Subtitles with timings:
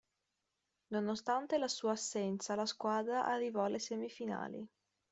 [0.89, 4.67] Nonostante la sua assenza la squadra arrivò alle semifinali.